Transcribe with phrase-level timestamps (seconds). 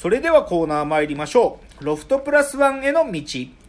[0.00, 1.84] それではコーナー参りましょう。
[1.84, 3.20] ロフトプラスワンへの道。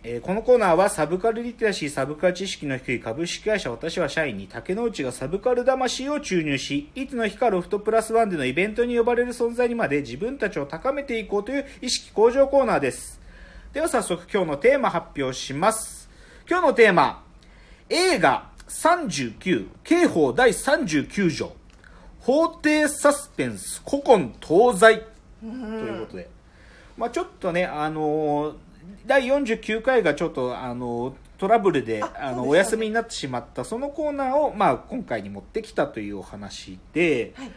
[0.03, 13.19] えーこのコーナーはサブカルリテラシー、サブカル知識の低い株式会社私は社員に竹之内がサブカル魂を注入し、いつの日かロフトプラスワンでのイベントに呼ばれる存在にまで自分たちを高めていこうという意識向上コーナーです。
[13.73, 16.11] では早速今日のテーマ発表します。
[16.47, 17.23] 今日のテーマ、
[17.89, 21.53] 映画39、刑法第39条、
[22.19, 25.18] 法廷サスペンス、古今東西。
[25.41, 26.29] ということで、
[26.97, 28.55] まあちょっとね、あのー
[29.05, 37.51] 第49回がちょっと、あのートラブルで、ああの、ねお休みになってしまった、そのコーナーを、まあ今回に持ってきたというお話で、はい。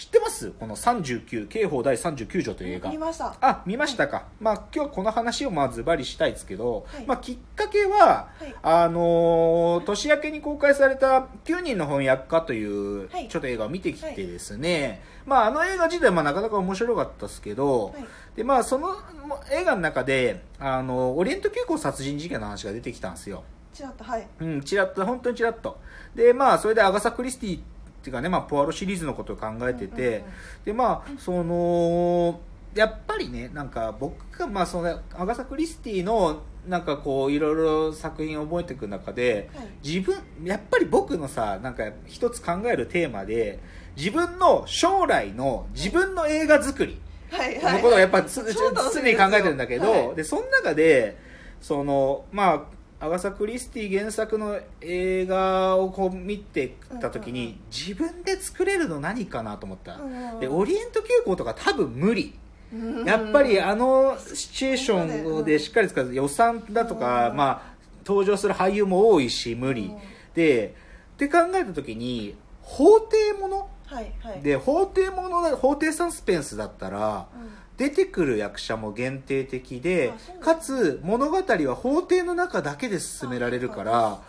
[0.00, 0.52] 知ってます？
[0.52, 2.96] この39、刑法第39条という映画見。
[2.96, 3.36] ました。
[3.42, 4.28] あ、見ましたか。
[4.40, 18.04] まあ今日はこの話をまあズバリしたいですけど、はいまあきっかけは、はいあのー年明けに公開された9人の翻訳家というはいちょっと映画を見てきてですね、まああの映画自体まあなかなか面白かったですけど、はい
[18.36, 18.94] でまあその
[19.26, 23.44] も映画の中で、あの、オリエント急行殺人事件の話が出てきたんですよ。
[23.74, 24.26] ちらっと、はい。
[24.40, 25.78] うん、ちらっと、本当にちらっと。
[26.14, 27.60] で、まあ、それでアガサ・クリスティ
[28.00, 30.22] っていうかね、まあ、ポアロシリーズのことを考えてて、うんうんうん
[30.64, 32.40] で、まあ、その、
[32.74, 43.58] やっぱりね、なんか僕が、まあ、その、アガサ・クリスティの、なんかこう、いろいろ作品を覚えていく中で、はい自分、やっぱり僕のさ、なんか一つ考えるテーマで、
[43.96, 47.58] 自分の将来の自分の映画作り、はい。
[47.62, 47.74] はい。
[47.74, 51.16] のことをやっぱつ超楽し常に考えてるんだけど、はいでその中で
[51.60, 52.62] そのまあ
[53.00, 59.98] アガサ・クリスティ原作の映画をこう見てた時に、自分で作れるの何かなと思った、
[60.38, 62.34] でオリエント急行とか多分無理、
[62.72, 67.62] うんやっぱりあのシチュエーションでしっかり使う予算だとか、うんまあ、
[68.06, 69.98] 登場する俳優も多いし無理、うん
[70.34, 70.74] で
[71.14, 73.68] って考えた時に法廷もの？
[73.86, 74.12] はい。
[74.22, 74.40] はい。
[74.42, 77.50] で法廷ものだ法廷サスペンスだったら、うん
[77.80, 84.20] 出てくる役者も限定的でかつ物語は法廷の中だけで進められるから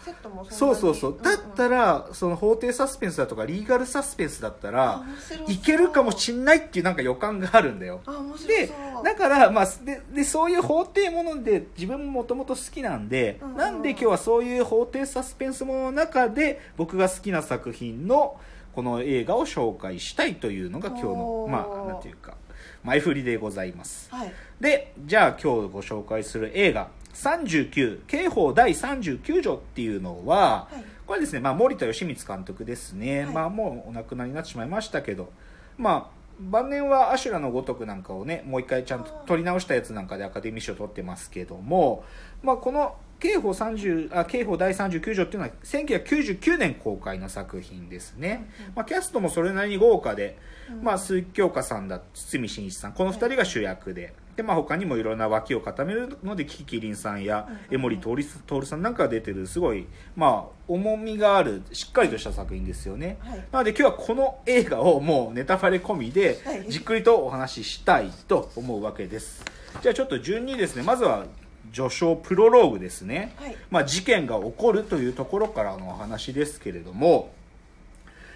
[0.49, 1.77] そうそうそうだったら、
[2.07, 5.03] らその法廷サスペンスだとかリーガルサスペンスだったら
[5.49, 7.99] いけるかもしんないっていうなんか予感があるんだよ。
[8.47, 8.71] で。
[9.03, 18.39] だから、まあ、ででそういう法廷もので自分ももともと好きなんで、うんうんなんで今日はそういう法廷サスペンスものの中で僕が好きな作品の
[18.73, 22.35] この映画を紹介したいというのが今日のまあなんていうか
[22.83, 24.33] 前振りでございますはい。
[24.59, 30.83] でじゃあ今日ご紹介する映画39刑法第39条っていうのは、はい。
[31.05, 35.29] これですね、まあ、森田義満監督ですね、はいまあ、もうお亡くなりになってしまいましたけど、
[35.77, 42.05] まあ、晩年は「アシュラのごとく」なんかをねもう一回ちゃんと撮り直したやつなんかでアカデミー賞取ってますけども、
[42.41, 48.75] まあ、この刑法30あ刑法第39条っていうのは1999年公開の作品ですね、うんうん。
[48.75, 50.37] まあ、キャストもそれなりに豪華で、
[50.71, 50.83] うん。
[50.83, 54.13] まあ、鈴木京香さんだ堤真一さんこの2人が主役で。
[54.35, 63.45] でまあ、他にもいろんな脇を固めるのでキキキリンさんや江森徹徹さんなんかが出てるすごい、まあ、重みがあるしっかりとした作品ですよね、はい。
[63.51, 66.65] なので今日はこの映画をもうネタバレ込みではい。
[66.69, 69.43] じっくりとお話ししたいと思うわけです。
[69.81, 71.25] じゃあちょっと順にですねまずは
[71.73, 73.55] 序章プロローグですね、はい。
[73.69, 77.31] まあ、事件が起こるというところからのお話ですけれども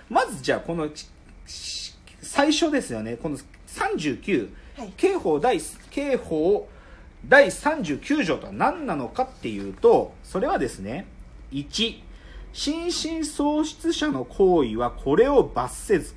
[0.09, 0.89] まずじゃあこの
[2.21, 3.17] 最初ですよね。
[3.17, 3.37] この
[3.67, 4.93] 39、はい。
[4.97, 5.59] 刑法第
[5.89, 6.67] 刑法
[7.27, 11.07] 第39条とは何なのかっていうとそれはですね
[11.51, 12.01] 1
[12.53, 16.15] 心神喪失者の行為はこれを罰せず。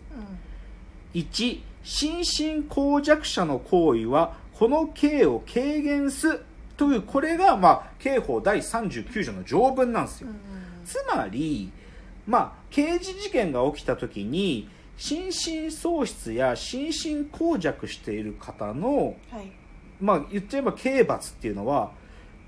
[1.15, 1.21] うん。
[1.21, 2.25] 1心身
[2.69, 6.41] 耗弱者の行為はこの刑を軽減す
[6.79, 10.37] というこれが、まあ、刑法第39条の条文なんですよ、うん
[10.87, 11.71] つまり、
[12.27, 16.93] まあ、刑事事件が起きた時に心神喪失や心身
[17.31, 19.53] 耗弱している方の、はい。
[20.01, 21.91] まあ、言っちゃえば刑罰っていうのは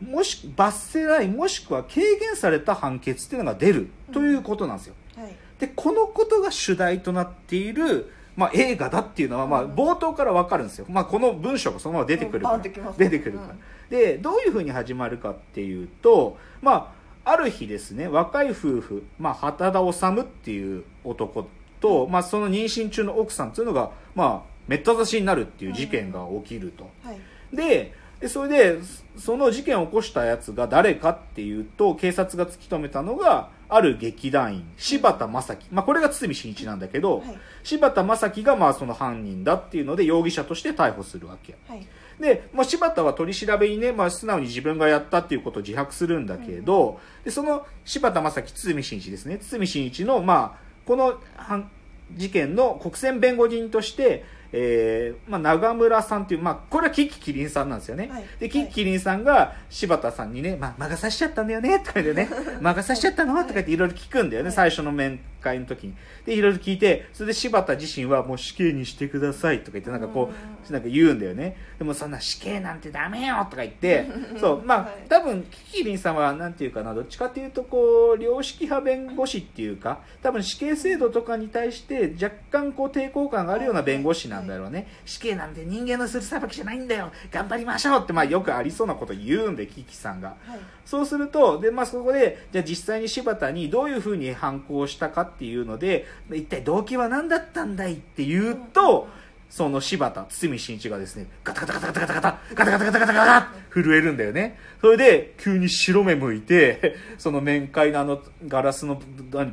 [0.01, 5.37] もし罰せないもしくは軽減された判決っていうのが出るということなんですよ、はい。
[5.59, 9.75] でこのことが主題となっている、まあ、映画だっていうのは、まあ、うん。
[9.75, 12.71] 冒頭から分かるんですよ、まあ、この文章がそのまま出てくるから、出
[13.11, 13.55] てくるから、
[13.91, 16.95] でどういうふうに始まるかっていうと、ま
[17.25, 21.47] あ、ある日ですね若い夫婦、まあ、畑田治っていう男
[21.81, 26.89] と、まあ、その妊娠中の奥さんっていうのが、まあ、めった刺しになるっていう事件が起きると。
[27.05, 27.19] はい。
[27.55, 28.79] ででそれで
[29.17, 37.39] その事件を起こしたやつが誰かっていうと警察が突き止めたのがある劇団員柴田正樹、まあ、これが堤真一なんだけど、はい。
[37.63, 41.57] 柴田正樹がまあその犯人だっていうので容疑者として逮捕するわけ。
[41.67, 41.87] はい。
[42.21, 49.39] で、まあ、柴田は取り調べにね、まあ、素直に自分がやったっていうことを自白するんだけど、でその柴田正樹堤真一ですね。
[49.39, 51.71] 堤真一のまあこの犯
[52.13, 58.09] 事件の国選弁護人として、えーまあ、長村さんっていう、まあ、これはキキキリンさんなんですよね。
[58.11, 58.25] はい。
[58.39, 62.29] で、キキキリンさんが柴田さんにね、まあ、魔が差しちゃったんだよね、とか言ってね、
[62.61, 63.35] 魔が差しちゃったの？
[63.43, 64.57] とか言っていろいろ聞くんだよね、はい。
[64.57, 65.95] 最初の面会の時に。
[66.25, 70.31] で、いろいろ聞いて、それで柴田自身はもう死刑にしてくださいとか言って、なんかこ
[70.69, 71.57] う、なんか言うんだよね。
[71.79, 74.07] でもそんな死刑なんてダメよとか言って、
[74.39, 84.87] そう、まあ、はい多分、キキキリンさんは、なんていうかな、どっちかっていうと、こう、良識派弁護士っていうか、多分死刑制度とかに対して若干こう抵抗感があるような弁護士なんだろうね。
[85.05, 90.37] 死刑なんて人間のする裁きじゃないんだよ頑張りましょうって、まあよくありそうなこと言うんで、キキさんが。
[90.47, 90.59] はい
[90.91, 99.09] そうすると、で、まあ、そこで、じゃあ実際に柴田にどういうふうに反抗したかっていうので、一体動機は何だったんだいって言うと、
[99.51, 104.57] その柴田、堤真一がですね、ガタガタガタガタガタガタガタガタガタガタガタ震えるんだよね。
[104.81, 109.03] それで、急に白目向いて、その面会のあのガラスの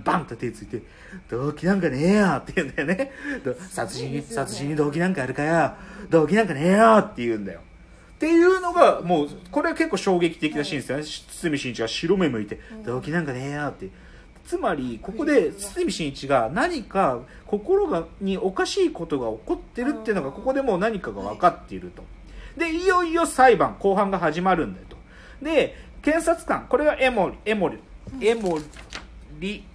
[0.03, 0.83] バンって手ついて、
[1.29, 3.11] 動機なんかねえよって言うんだよね。
[3.43, 5.73] ど殺人に、殺人に動機なんかあるかよ。
[6.11, 7.61] 動機なんかねえよって言うんだよ。
[8.17, 11.03] っていうのが、もう、これは結構衝撃的なシーンですよね。
[11.03, 13.89] 堤真一が白目向いて、動機なんかねえよって。
[14.47, 22.01] つまり、ここで堤真一が何か心がにおかしいことが起こってるっていうのが、ここでもう何かが分かっていると。
[22.55, 24.95] で、いよいよ裁判、後半が始まるんだよと。
[25.43, 27.69] で、検察官、これがエモリ、エモ
[29.39, 29.65] リ、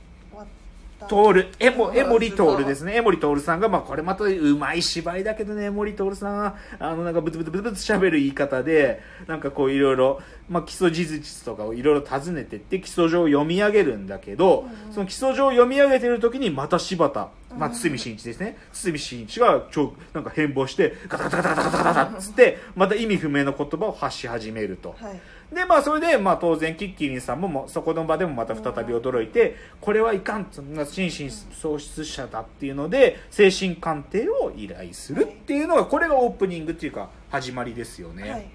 [1.09, 2.97] トール、エモ、リトールですね。
[2.97, 18.59] エモリトールさんが、まあこれまたうまい芝居だけどね、エモリトールさんは、あのなんかブツブツブツブツ喋る言い方で、なんかこういろいろ、まあ基礎事実とかをいろいろ尋ねてって基礎上を読み上げるんだけど、その基礎上を読み上げてる時にまた柴田、まあ堤真一ですね。
[18.73, 24.95] 堤真一がちょ、なんか変貌して、ガタガタガタガタガタガタっつって、また意味不明な言葉を発し始めると。
[24.99, 25.21] はい
[25.53, 38.31] で、まあ、それで、まあ、当然、キッキリンさんももう、そこの場でもまた再び驚いて、これはいかん、そんな心神喪失者だっていうので、精神鑑定を依頼するっていうのが、これがオープニングっていうか、始まりですよね。
[38.31, 38.47] はい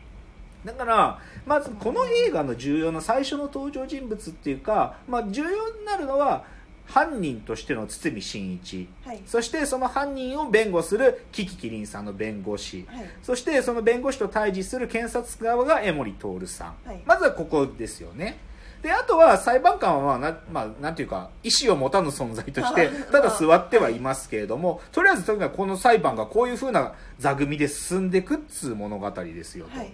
[0.65, 6.43] だから、まずこの映画の重要な最初の登場人物っていうか、まあ、重要になるのは、
[6.87, 8.87] 犯人としての堤真一。
[9.05, 9.21] はい。
[9.25, 12.85] そしてその犯人を弁護するキキキリンさんの弁護士。
[12.87, 13.09] はい。
[13.21, 17.01] そしてその弁護士と対峙する検察側が江森徹さん、はい。
[17.05, 18.39] まずはここですよね。
[18.81, 29.93] であとは裁判官はな,、まあ、なんていうか意思を持たぬ存在として ただ座ってはいますけれどもとりあえずとにかくこの裁判がこういうふうな座組で進んでいくっつう物語ですよと、はい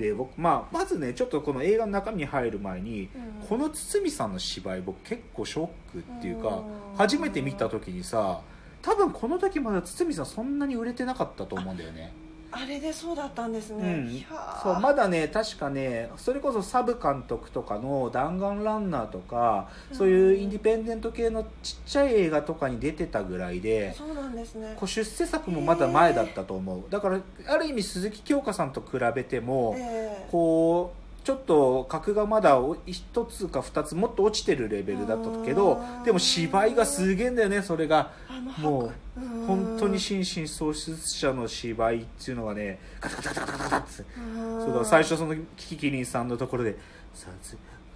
[0.00, 3.46] で僕、まあ、まずねちょっとこの映画の中身に入る前に、うん。
[3.46, 6.64] この堤さんの芝居僕結構ショックっていうかうん
[6.96, 8.40] 初めて見た時にさ
[8.82, 12.12] 多分この時まだ堤さんそんなに売れてなかったと思うんだよね
[12.52, 14.24] あれでそうだったんですね、うん。
[14.62, 24.72] そうまだね確かねそれこそサブ監督とかの「弾丸ランナー」とかそういうインディペンデント系のちっちゃい映画とかに出てたぐらいでそうなんですね。
[24.76, 26.82] こう出世作もまだ前だったと思う。
[26.90, 30.28] だからある意味鈴木京香さんと比べてもええ。
[30.30, 38.12] こうちょっと格がまだ一つか二つもっと落ちてるレベルだったけどうんでも芝居がすげえんだよねそれが。
[38.58, 39.46] もううん。
[39.46, 44.02] 本当に心神喪失者の芝居っていうのがねガタガタガタガタガタって。
[44.18, 46.76] うんそうだから最初そのキキキリンさんのところで
[47.14, 47.32] 「さあ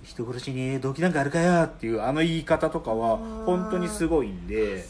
[0.02, 3.16] 人殺しに動機なんかあるかよ」っていうあの言い方とかは
[3.46, 4.84] 本当にすごいんで。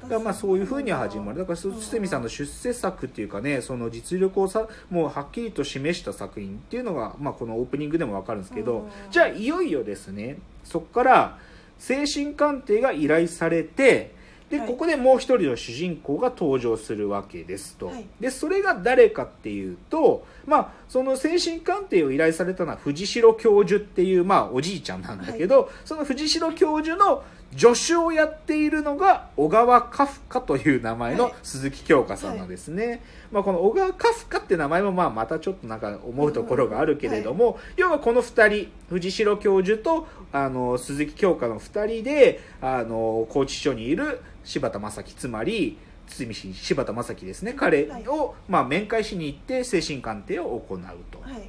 [0.00, 1.38] そうだったんですねだからまあそういうふうに始まる。
[1.38, 8.90] だから堤さんの出世作っていうかねその実力をさもうはっきりと示した作品っていうのが、まあ、このオープニングでも分かるんですけどうん。
[9.10, 11.38] じゃあいよいよですねそこから
[11.78, 14.14] 精神鑑定が依頼されて
[14.48, 14.68] で、はい。
[14.68, 18.06] ここでもう一人の主人公が登場するわけですと、はい。
[18.20, 27.24] でそれが誰かっていうと、まあ、その精神鑑定を依頼されたのは藤代教授っていう、まあ、おじいちゃんなんだけど、その藤代教授の
[27.56, 31.34] 助手をやっているのが小川カフカという名前のはい。
[31.42, 47.54] 鈴木京香さんなんですね、まあ、この小川カフカって名前もまあまたちょっとなんか思うところがあるけれども、要はこの2人藤代教授とあの鈴木京香の2人であの拘置所にいる柴田正樹つまり堤氏柴田正樹ですね。
[47.54, 51.20] 彼を、まあ、面会しに行って精神鑑定を行うと。
[51.20, 51.48] はい。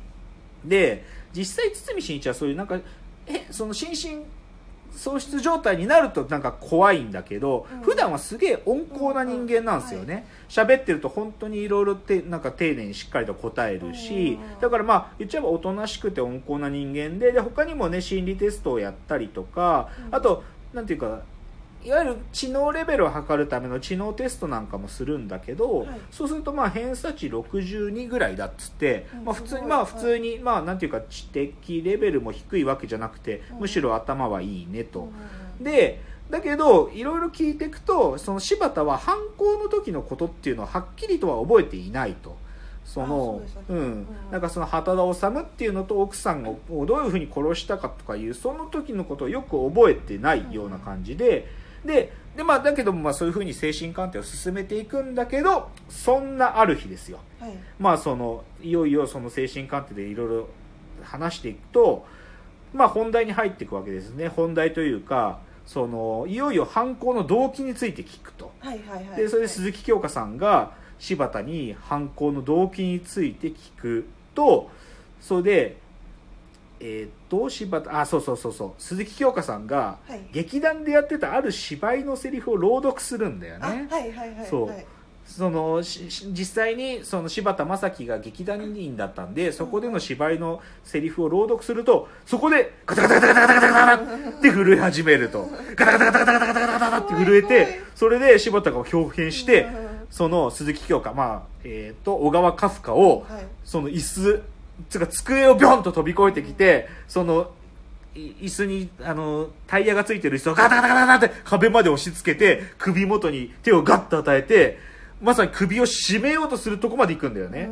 [0.66, 2.80] で実際堤真一はそういうなんか
[3.28, 4.26] えその心身
[4.96, 7.82] 喪失状態になるとなんか怖いんだけど、うん。
[7.82, 10.28] 普段はすげえ温厚な人間なんですよね。
[10.50, 14.60] 喋、ってると本当にいろいろてなんか丁寧にしっかりと答えるし、うん。
[14.60, 20.16] だからまあ言っちゃえばおとなしくて温厚な人間でで他にもね心理テストをやったりとか、うん。
[20.16, 21.22] あとなんていうか
[21.88, 26.00] いわゆる知能レベルを測るための知能テストなんかもするんだけど、はい。
[26.12, 29.26] そうするとまあ偏差値62ぐらいだっつって、うん。
[29.26, 33.60] まあ、普通にまあ普通にまあなんていうか知的レベルも低いわけじゃなくてうん。
[33.60, 35.02] むしろ頭はいいねと。
[35.02, 42.36] うんでだけどいろいろ聞いていくとその柴田は犯行の時のことっていうのははっきりとは覚えていないと。
[42.84, 43.80] そのあそうん。
[43.80, 44.08] うん。
[44.32, 51.48] なんかその畑田治っていうのと奥さんをどういうふうに殺したかとかいうその時のことをよく覚えてないような感じで、
[51.86, 57.20] ででまあだけどもまあそういうふうに精神鑑定を進めていくんだけどそんなある日ですよ。
[57.40, 57.54] はい。
[57.80, 60.48] まあそのいよいよその精神鑑定でいろいろ
[61.04, 62.06] 話していくと
[62.74, 64.28] まあ本題に入っていくわけですね。
[64.28, 68.52] 本題というかそのいよいよ犯行の動機について聞くと。
[68.60, 69.18] はいはいはい。
[69.18, 74.70] でそれで鈴木京香さんが柴田に犯行の動機について聞くと
[75.20, 75.78] それで
[76.80, 78.72] えーっと柴田あそうそうそうそう。
[78.78, 80.22] 鈴木京香さんがはい。
[80.32, 84.48] 劇団でやってたある芝居のセリフを朗読するんだよあねはいはいはい。
[84.48, 84.68] そう。
[84.68, 84.86] はい
[85.28, 95.46] その実際にその柴田正樹が劇団員だったんでそこでの芝居のセリフを朗読するとそこでガタガタガタガタガタガタガタって震え始めると。
[95.76, 99.68] ガタガタガタガタガタガタガタガタって震えてそれで柴田が表変して
[100.10, 103.46] その鈴木京香まあえっ、と小川カフカをはい。
[103.66, 104.42] その椅子
[104.90, 107.52] つか机をビョンと飛び越えてきてその
[108.16, 114.80] 椅子にあのタイヤがついてる人をガタガタガタガタって壁まで押し付けて首元に手をガッと与えて
[115.22, 117.70] まさに首を絞めようとするとこまで行くんだよね、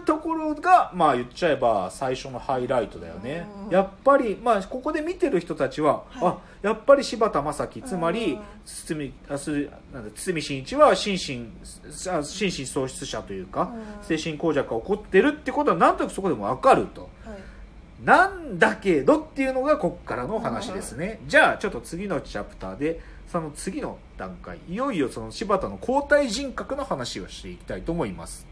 [0.00, 3.46] いうところがまあ言っちゃえば最初のハイライトだよね。
[3.66, 3.72] うん。
[3.72, 6.20] やっぱりまあここで見てる人たちは、はい。
[6.22, 8.40] あやっぱり柴田正樹つまりうん。
[8.64, 14.04] 堤あすなんだ堤真一は心身あ心身喪失者というかうん。
[14.04, 17.02] 精神耗弱が起こってるってことはなんとなくそこでも分かると。
[17.24, 18.04] はい。
[18.04, 21.20] なんだけどっていうのがこっからの話ですね。
[21.26, 28.49] じゃあちょっと次のチャプターでその次の段階いよいよその柴田の交代人格の話をしていきたいと思います